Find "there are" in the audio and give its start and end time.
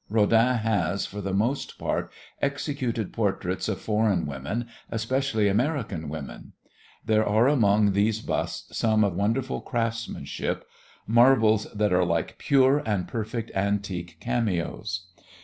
7.05-7.47